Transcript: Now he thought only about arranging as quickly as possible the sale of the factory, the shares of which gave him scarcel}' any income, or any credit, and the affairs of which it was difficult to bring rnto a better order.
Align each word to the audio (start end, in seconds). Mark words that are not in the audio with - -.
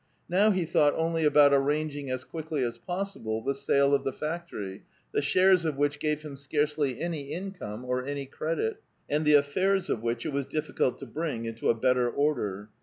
Now 0.27 0.49
he 0.49 0.65
thought 0.65 0.95
only 0.95 1.25
about 1.25 1.53
arranging 1.53 2.09
as 2.09 2.23
quickly 2.23 2.63
as 2.63 2.79
possible 2.79 3.43
the 3.43 3.53
sale 3.53 3.93
of 3.93 4.03
the 4.03 4.11
factory, 4.11 4.81
the 5.13 5.21
shares 5.21 5.63
of 5.63 5.77
which 5.77 5.99
gave 5.99 6.23
him 6.23 6.37
scarcel}' 6.37 6.95
any 6.99 7.29
income, 7.31 7.85
or 7.85 8.03
any 8.03 8.25
credit, 8.25 8.81
and 9.07 9.25
the 9.25 9.35
affairs 9.35 9.91
of 9.91 10.01
which 10.01 10.25
it 10.25 10.33
was 10.33 10.47
difficult 10.47 10.97
to 10.97 11.05
bring 11.05 11.43
rnto 11.43 11.69
a 11.69 11.75
better 11.75 12.09
order. 12.09 12.69